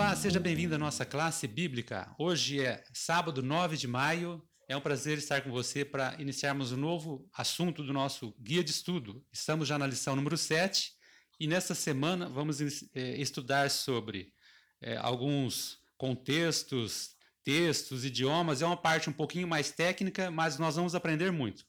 [0.00, 2.10] Olá, seja bem-vindo à nossa classe bíblica.
[2.18, 4.42] Hoje é sábado 9 de maio.
[4.66, 8.70] É um prazer estar com você para iniciarmos um novo assunto do nosso guia de
[8.70, 9.22] estudo.
[9.30, 10.94] Estamos já na lição número 7
[11.38, 14.32] e nesta semana vamos eh, estudar sobre
[14.80, 17.10] eh, alguns contextos,
[17.44, 18.62] textos, idiomas.
[18.62, 21.62] É uma parte um pouquinho mais técnica, mas nós vamos aprender muito.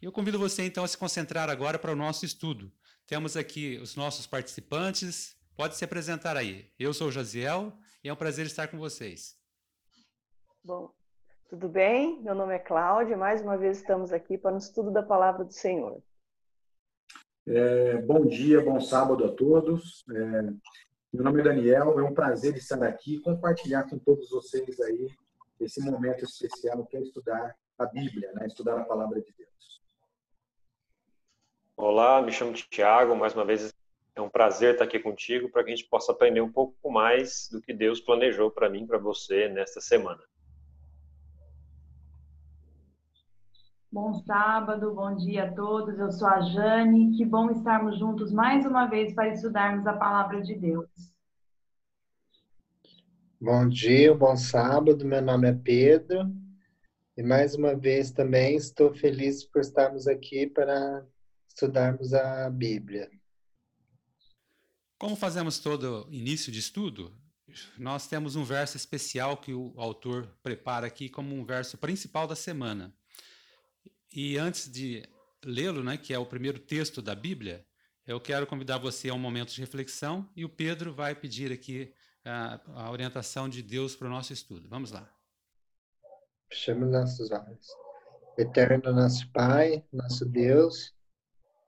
[0.00, 2.72] Eu convido você então a se concentrar agora para o nosso estudo.
[3.08, 5.34] Temos aqui os nossos participantes.
[5.56, 6.68] Pode se apresentar aí.
[6.76, 9.36] Eu sou o Jaziel e é um prazer estar com vocês.
[10.64, 10.90] Bom,
[11.48, 12.20] tudo bem?
[12.22, 13.16] Meu nome é Cláudia.
[13.16, 16.02] Mais uma vez estamos aqui para o estudo da palavra do Senhor.
[17.46, 20.04] É, bom dia, bom sábado a todos.
[20.10, 20.42] É,
[21.12, 22.00] meu nome é Daniel.
[22.00, 25.08] É um prazer estar aqui e compartilhar com todos vocês aí
[25.60, 28.46] esse momento especial que é estudar a Bíblia, né?
[28.46, 29.80] estudar a palavra de Deus.
[31.76, 33.14] Olá, me chamo Tiago.
[33.14, 33.72] Mais uma vez
[34.16, 37.48] é um prazer estar aqui contigo para que a gente possa aprender um pouco mais
[37.50, 40.22] do que Deus planejou para mim, para você nesta semana.
[43.90, 45.98] Bom sábado, bom dia a todos.
[45.98, 47.16] Eu sou a Jane.
[47.16, 50.88] Que bom estarmos juntos mais uma vez para estudarmos a palavra de Deus.
[53.40, 55.04] Bom dia, bom sábado.
[55.04, 56.32] Meu nome é Pedro.
[57.16, 61.04] E mais uma vez também estou feliz por estarmos aqui para
[61.48, 63.08] estudarmos a Bíblia.
[64.98, 67.12] Como fazemos todo início de estudo,
[67.78, 72.36] nós temos um verso especial que o autor prepara aqui como um verso principal da
[72.36, 72.94] semana.
[74.12, 75.02] E antes de
[75.44, 77.66] lê-lo, né, que é o primeiro texto da Bíblia,
[78.06, 81.92] eu quero convidar você a um momento de reflexão e o Pedro vai pedir aqui
[82.24, 84.68] a, a orientação de Deus para o nosso estudo.
[84.68, 85.08] Vamos lá.
[86.48, 87.66] Fechamos nossos olhos.
[88.36, 90.92] Eterno nosso Pai, nosso Deus,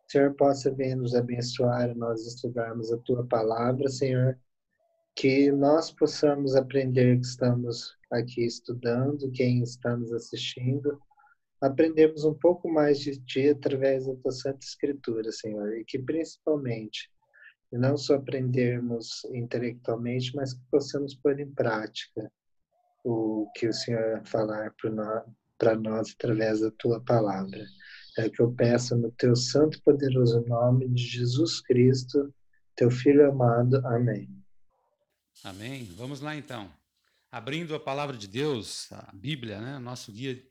[0.09, 4.39] Senhor possa nos abençoar nós estudarmos a tua palavra, Senhor,
[5.15, 11.01] que nós possamos aprender que estamos aqui estudando, quem está nos assistindo,
[11.61, 17.11] aprendemos um pouco mais de ti através da tua Santa Escritura, Senhor, e que principalmente
[17.73, 22.31] não só aprendermos intelectualmente, mas que possamos pôr em prática
[23.05, 24.75] o que o Senhor falar
[25.59, 27.65] para nós através da tua palavra.
[28.17, 32.33] É que eu peço no teu santo e poderoso nome de Jesus Cristo,
[32.75, 33.77] teu Filho amado.
[33.87, 34.27] Amém.
[35.45, 35.85] Amém.
[35.99, 36.73] Vamos lá então.
[37.31, 40.43] Abrindo a palavra de Deus, a Bíblia, né, nosso guia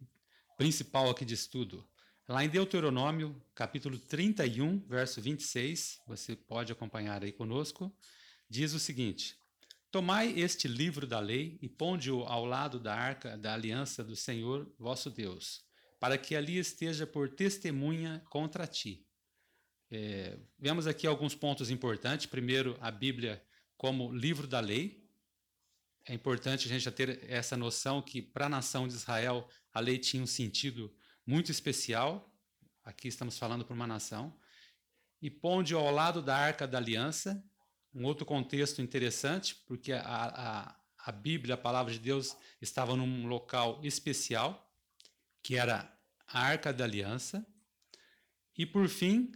[0.55, 1.83] principal aqui de estudo.
[2.27, 7.91] Lá em Deuteronômio, capítulo 31, verso 26, você pode acompanhar aí conosco,
[8.47, 9.35] diz o seguinte:
[9.89, 14.71] Tomai este livro da lei e ponde-o ao lado da arca da aliança do Senhor
[14.77, 15.64] vosso Deus
[15.99, 19.05] para que ali esteja por testemunha contra ti.
[19.91, 22.25] É, vemos aqui alguns pontos importantes.
[22.25, 23.43] Primeiro, a Bíblia
[23.77, 25.03] como livro da lei.
[26.07, 29.79] É importante a gente já ter essa noção que para a nação de Israel a
[29.79, 30.93] lei tinha um sentido
[31.25, 32.31] muito especial.
[32.83, 34.37] Aqui estamos falando para uma nação.
[35.21, 37.43] E ponde ao lado da Arca da Aliança,
[37.93, 40.75] um outro contexto interessante, porque a, a,
[41.05, 44.64] a Bíblia, a palavra de Deus, estava num local especial
[45.45, 45.95] que era
[46.27, 47.45] a Arca da Aliança.
[48.57, 49.31] E por fim,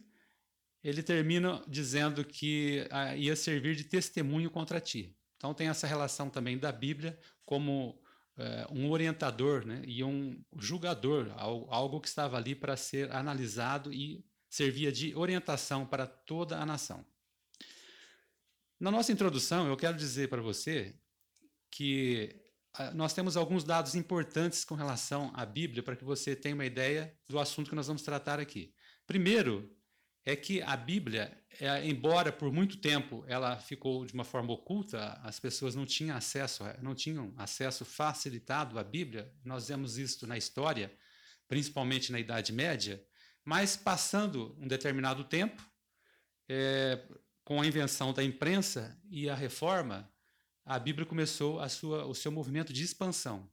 [0.83, 5.15] ele termina dizendo que ah, ia servir de testemunho contra ti.
[5.37, 8.01] Então tem essa relação também da Bíblia como
[8.37, 14.25] eh, um orientador né, e um julgador, algo que estava ali para ser analisado e
[14.49, 17.05] servia de orientação para toda a nação.
[18.79, 20.95] Na nossa introdução, eu quero dizer para você
[21.69, 22.48] que
[22.93, 27.13] nós temos alguns dados importantes com relação à Bíblia para que você tenha uma ideia
[27.27, 28.73] do assunto que nós vamos tratar aqui.
[29.07, 29.75] Primeiro,
[30.25, 35.19] é que a Bíblia, é, embora por muito tempo ela ficou de uma forma oculta,
[35.23, 39.33] as pessoas não tinham acesso, não tinham acesso facilitado à Bíblia.
[39.43, 40.93] Nós vemos isso na história,
[41.47, 43.03] principalmente na Idade Média.
[43.43, 45.67] Mas passando um determinado tempo,
[46.47, 47.01] é,
[47.43, 50.07] com a invenção da imprensa e a reforma,
[50.69, 53.49] a Bíblia começou sua, o seu movimento de expansão.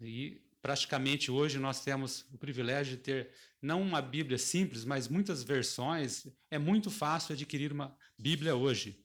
[0.00, 3.30] E praticamente hoje nós temos o privilégio de ter
[3.60, 6.26] não uma Bíblia simples, mas muitas versões.
[6.50, 8.98] É muito fácil adquirir uma Bíblia hoje.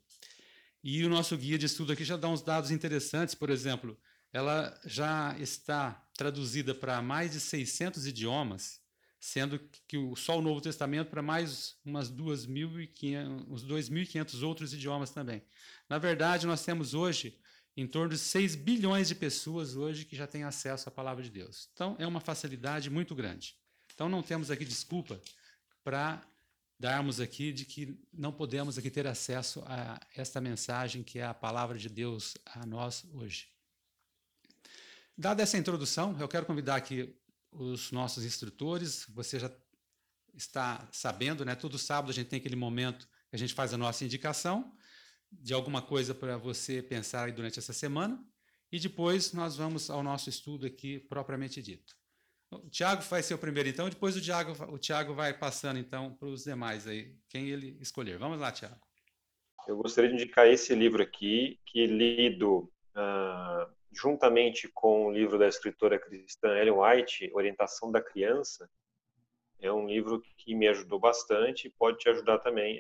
[0.82, 4.00] E o nosso guia de estudo aqui já dá uns dados interessantes, por exemplo,
[4.32, 8.80] ela já está traduzida para mais de 600 idiomas,
[9.24, 15.42] sendo que só o Novo Testamento para mais umas 2.500, uns 2.500 outros idiomas também.
[15.88, 17.40] Na verdade, nós temos hoje
[17.78, 21.30] em torno de 6 bilhões de pessoas hoje que já têm acesso à palavra de
[21.30, 21.70] Deus.
[21.74, 23.56] Então, é uma facilidade muito grande.
[23.94, 25.22] Então, não temos aqui desculpa
[25.86, 26.22] para
[26.78, 31.34] darmos aqui de que não podemos aqui ter acesso a esta mensagem que é a
[31.34, 33.48] palavra de Deus a nós hoje.
[35.18, 37.16] Dada essa introdução, eu quero convidar aqui
[37.56, 39.06] os nossos instrutores.
[39.10, 39.52] Você já
[40.34, 41.56] está sabendo, né?
[41.56, 44.76] Todo sábado a gente tem aquele momento que a gente faz a nossa indicação
[45.32, 48.24] de alguma coisa para você pensar durante essa semana.
[48.72, 51.96] E depois nós vamos ao nosso estudo aqui propriamente dito.
[52.52, 56.14] O Tiago vai ser o primeiro, então, depois o Tiago, o Tiago vai passando, então,
[56.14, 58.18] para os demais aí, quem ele escolher.
[58.20, 58.80] Vamos lá, Tiago.
[59.68, 65.48] Eu gostaria de indicar esse livro aqui, que lido uh, juntamente com o livro da
[65.48, 68.70] escritora cristã Ellen White, Orientação da Criança.
[69.60, 72.80] É um livro que me ajudou bastante e pode te ajudar também.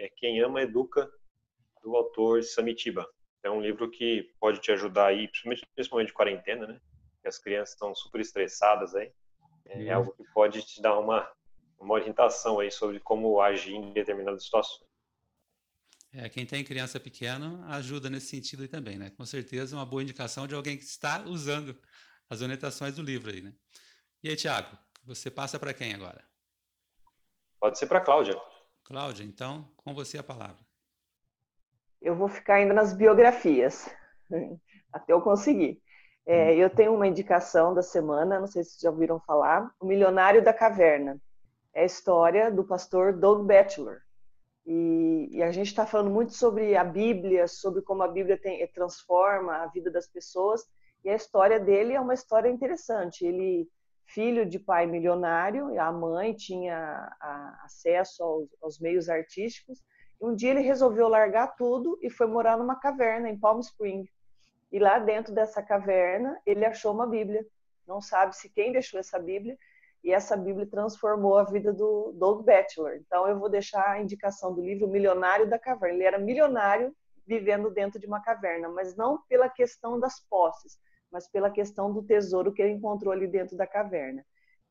[16.13, 16.43] É Quem.
[16.43, 16.43] É.
[16.43, 16.43] É.
[16.43, 19.09] É, tem criança pequena ajuda nesse sentido aí também, né?
[19.17, 21.75] Com certeza uma boa indicação de alguém que está usando
[22.29, 23.53] as orientações do livro aí, né?
[24.23, 26.23] E aí, Tiago, você passa para quem agora?
[27.59, 28.39] Pode ser para Cláudia.
[28.83, 30.63] Cláudia, então, com você a palavra.
[32.01, 33.89] Eu vou ficar ainda nas biografias,
[34.91, 35.81] até eu conseguir.
[36.25, 36.55] É, hum.
[36.55, 40.43] eu tenho uma indicação da semana, não sei se vocês já ouviram falar, O Milionário
[40.43, 41.19] da Caverna.
[41.73, 44.02] É a história do pastor Doug Batchelor.
[44.65, 48.65] E, e a gente está falando muito sobre a Bíblia, sobre como a Bíblia tem,
[48.67, 50.65] transforma a vida das pessoas.
[51.03, 53.25] E a história dele é uma história interessante.
[53.25, 53.67] Ele,
[54.05, 56.77] filho de pai milionário, a mãe tinha
[57.19, 59.83] a, acesso aos, aos meios artísticos.
[60.21, 64.09] Um dia ele resolveu largar tudo e foi morar numa caverna em Palm Springs
[64.73, 67.45] e lá dentro dessa caverna, ele achou uma Bíblia.
[67.87, 69.55] Não sabe se quem deixou essa Bíblia,
[70.03, 72.95] e essa Bíblia transformou a vida do Doug Batchelor.
[72.95, 75.95] Então, eu vou deixar a indicação do livro Milionário da Caverna.
[75.95, 76.93] Ele era milionário
[77.25, 80.77] vivendo dentro de uma caverna, mas não pela questão das posses,
[81.09, 84.25] mas pela questão do tesouro que ele encontrou ali dentro da caverna.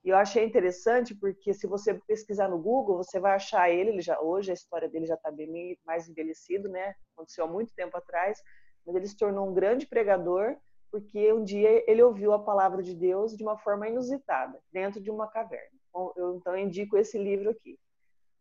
[0.04, 4.02] E eu achei interessante porque se você pesquisar no Google, você vai achar ele, ele
[4.02, 6.94] já hoje a história dele já está bem mais envelhecido, né?
[7.14, 8.42] Aconteceu há muito tempo atrás,
[8.84, 10.56] mas ele se tornou um grande pregador
[10.92, 15.10] porque um dia ele ouviu a palavra de Deus de uma forma inusitada, dentro de
[15.10, 15.78] uma caverna.
[15.88, 17.78] Então, eu então indico esse livro aqui.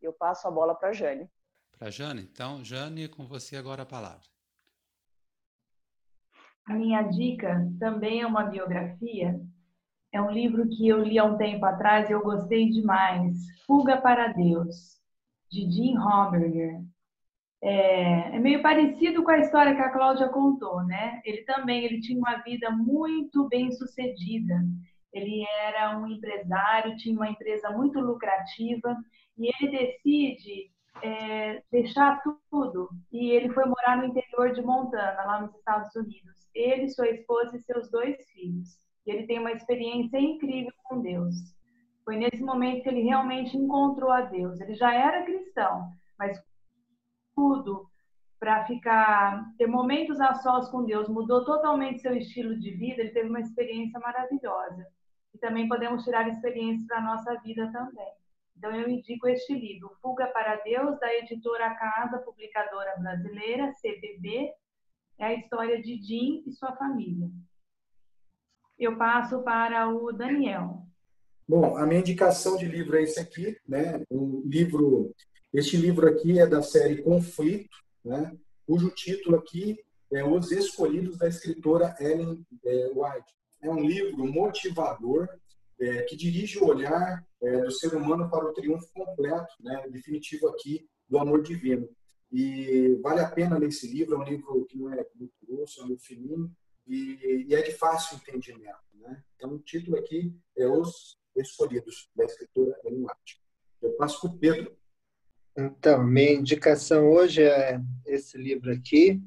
[0.01, 1.30] Eu passo a bola para Jane.
[1.71, 4.27] Para Jane, então, Jane, com você agora a palavra.
[6.65, 9.39] A minha dica também é uma biografia.
[10.12, 13.38] É um livro que eu li há um tempo atrás e eu gostei demais.
[13.65, 15.00] Fuga para Deus,
[15.50, 16.83] de Jim Homberger.
[17.63, 21.22] É, é, meio parecido com a história que a Cláudia contou, né?
[21.24, 24.56] Ele também ele tinha uma vida muito bem sucedida.
[25.13, 28.98] Ele era um empresário, tinha uma empresa muito lucrativa
[29.38, 30.72] e ele decide
[31.04, 36.50] é, deixar tudo e ele foi morar no interior de Montana, lá nos Estados Unidos.
[36.56, 38.80] Ele, sua esposa e seus dois filhos.
[39.06, 41.36] E ele tem uma experiência incrível com Deus.
[42.04, 44.60] Foi nesse momento que ele realmente encontrou a Deus.
[44.60, 46.40] Ele já era cristão, mas
[47.36, 47.89] tudo
[48.39, 53.12] para ficar ter momentos a sós com Deus, mudou totalmente seu estilo de vida, ele
[53.12, 54.88] teve uma experiência maravilhosa.
[55.33, 58.12] E também podemos tirar experiências para nossa vida também.
[58.57, 64.51] Então eu indico este livro, Fuga para Deus, da editora Casa Publicadora Brasileira, CBB,
[65.20, 67.29] é a história de Jim e sua família.
[68.77, 70.88] Eu passo para o Daniel.
[71.48, 74.03] Bom, a minha indicação de livro é esse aqui, né?
[74.10, 75.13] Um livro
[75.53, 78.38] este livro aqui é da série Conflito, né?
[78.65, 79.77] cujo título aqui
[80.12, 83.34] é Os Escolhidos da escritora Ellen é, White.
[83.62, 85.27] É um livro motivador
[85.79, 89.86] é, que dirige o olhar é, do ser humano para o triunfo completo, né?
[89.89, 91.89] definitivo aqui, do amor divino.
[92.31, 95.81] E vale a pena ler esse livro, é um livro que não é muito grosso,
[95.81, 96.51] é um livro fininho
[96.88, 98.79] e, e é de fácil entendimento.
[98.93, 99.22] Né?
[99.36, 103.41] Então, o título aqui é Os Escolhidos, da escritora Ellen White.
[103.81, 104.81] Eu passo para o Pedro.
[105.65, 109.22] Então, minha indicação hoje é esse livro aqui,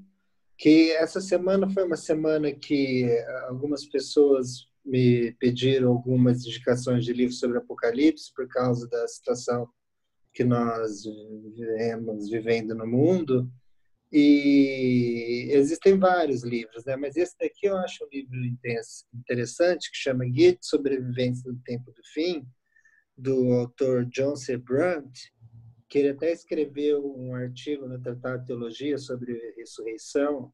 [0.59, 3.09] que essa semana foi uma semana que
[3.47, 9.69] algumas pessoas me pediram algumas indicações de livros sobre Apocalipse por causa da situação
[10.33, 11.05] que nós
[11.55, 13.49] vivemos vivendo no mundo.
[14.13, 16.97] E existem vários livros, né?
[16.97, 18.37] mas esse daqui eu acho um livro
[19.15, 22.47] interessante, que chama Guia de Sobrevivência no Tempo do Fim,
[23.17, 24.57] do autor John C.
[24.57, 25.34] Brandt,
[25.89, 30.53] que ele até escreveu um artigo no Tratado de Teologia sobre ressurreição.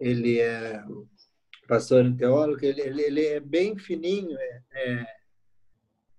[0.00, 0.82] Ele é
[1.68, 5.06] pastor e teólogo, ele, ele, ele é bem fininho, é, é,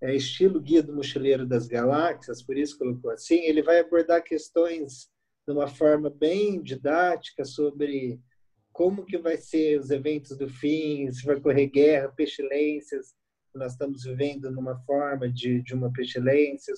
[0.02, 5.08] é, estilo Guia do Mochileiro das Galáxias, por isso colocou assim, ele vai abordar questões
[5.46, 8.18] de uma forma bem didática sobre
[8.72, 13.14] como que vai ser os eventos do fim, se vai correr guerra, pestilências,
[13.54, 16.74] nós estamos vivendo numa forma de, de uma pestilência,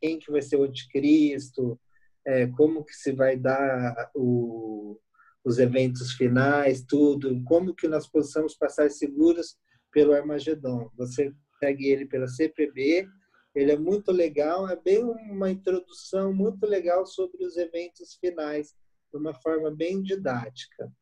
[0.00, 1.78] quem que vai ser o anticristo,
[2.26, 4.98] é, como que se vai dar o,
[5.44, 9.56] os eventos finais, tudo, como que nós possamos passar seguros
[9.92, 10.90] pelo Armagedon.
[10.96, 13.08] Você segue ele pela CPB,
[13.54, 18.74] ele é muito legal, é bem uma introdução muito legal sobre os eventos finais,
[19.10, 20.92] de uma forma bem didática.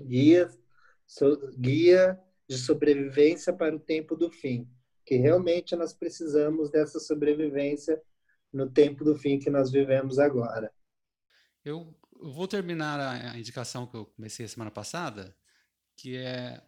[0.00, 0.48] Guia,
[1.06, 4.66] so, guia de sobrevivência para o tempo do fim,
[5.10, 8.00] que realmente nós precisamos dessa sobrevivência
[8.52, 10.72] no tempo do fim que nós vivemos agora.
[11.64, 15.36] Eu vou terminar a indicação que eu comecei a semana passada,
[15.96, 16.62] que é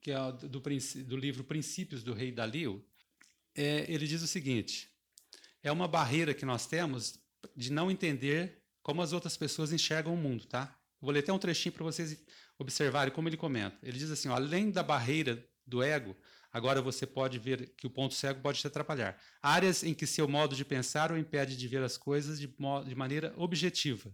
[0.00, 2.86] que é do, do livro Princípios do Rei Dalio.
[3.52, 4.88] É, ele diz o seguinte:
[5.64, 7.18] é uma barreira que nós temos
[7.56, 10.78] de não entender como as outras pessoas enxergam o mundo, tá?
[11.00, 12.16] vou ler até um trechinho para vocês
[12.56, 13.76] observarem como ele comenta.
[13.82, 16.16] Ele diz assim: ó, além da barreira do ego,
[16.56, 19.20] agora você pode ver que o ponto cego pode te atrapalhar.
[19.42, 22.94] Áreas em que seu modo de pensar o impede de ver as coisas de, de
[22.94, 24.10] maneira objetiva.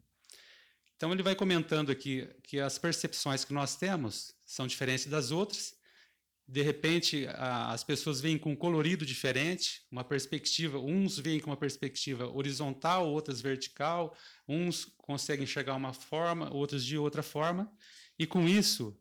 [0.97, 5.75] Então ele vai comentando aqui que as percepções que nós temos são diferentes das outras
[6.47, 11.51] de repente a, as pessoas vêm com um colorido diferente, uma perspectiva, uns vêm com
[11.51, 14.15] uma perspectiva horizontal, outras vertical,
[14.47, 17.73] uns conseguem enxergar uma forma, outros de outra forma,
[18.19, 18.99] e com isso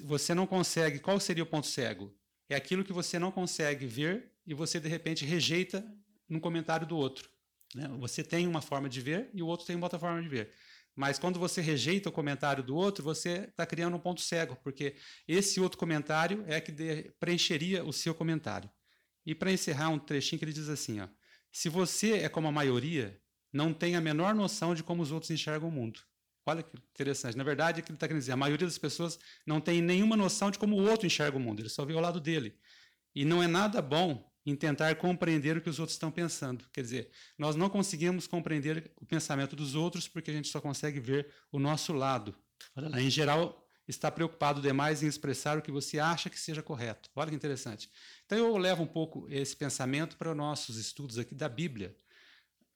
[0.00, 2.14] você não consegue, qual seria o ponto cego?
[2.52, 5.84] É aquilo que você não consegue ver e você de repente rejeita
[6.28, 7.28] no comentário do outro.
[7.74, 7.88] Né?
[7.98, 10.52] Você tem uma forma de ver e o outro tem outra forma de ver.
[10.94, 14.94] Mas quando você rejeita o comentário do outro, você está criando um ponto cego, porque
[15.26, 16.72] esse outro comentário é que
[17.18, 18.70] preencheria o seu comentário.
[19.24, 21.08] E para encerrar, um trechinho que ele diz assim: ó,
[21.50, 23.18] se você é como a maioria,
[23.50, 26.00] não tem a menor noção de como os outros enxergam o mundo.
[26.44, 27.36] Olha que interessante.
[27.36, 30.16] Na verdade, é que ele está querendo dizer: a maioria das pessoas não tem nenhuma
[30.16, 32.58] noção de como o outro enxerga o mundo, ele só vê o lado dele.
[33.14, 36.64] E não é nada bom em tentar compreender o que os outros estão pensando.
[36.72, 40.98] Quer dizer, nós não conseguimos compreender o pensamento dos outros porque a gente só consegue
[40.98, 42.34] ver o nosso lado.
[42.74, 46.62] Olha lá, em geral, está preocupado demais em expressar o que você acha que seja
[46.62, 47.10] correto.
[47.14, 47.88] Olha que interessante.
[48.26, 51.96] Então eu levo um pouco esse pensamento para os nossos estudos aqui da Bíblia.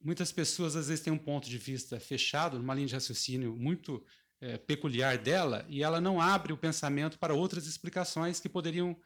[0.07, 4.01] Muitas pessoas às vezes têm um ponto de vista fechado, numa linha de raciocínio muito
[4.41, 8.97] é, peculiar dela, e ela não abre o pensamento para outras explicações que poderiam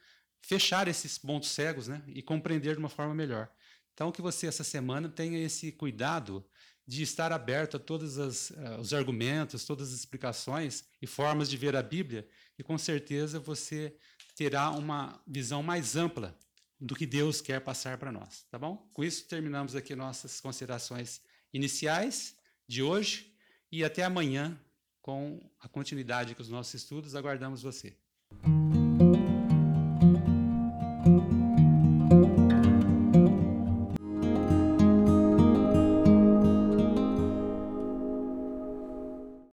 [0.43, 3.49] fechar esses pontos cegos né, e compreender de uma forma melhor.
[3.95, 6.45] Então, que você, essa semana, tenha esse cuidado
[6.85, 11.57] de estar aberto a todos as, uh, os argumentos, todas as explicações e formas de
[11.57, 12.27] ver a Bíblia,
[12.59, 13.95] e com certeza você
[14.35, 16.37] terá uma visão mais ampla
[16.81, 18.89] do que Deus quer passar para nós, tá bom?
[18.91, 21.21] Com isso, terminamos aqui nossas considerações
[21.53, 22.35] iniciais
[22.67, 23.31] de hoje
[23.71, 24.59] e até amanhã
[24.99, 27.13] com a continuidade com os nossos estudos.
[27.15, 27.95] Aguardamos você.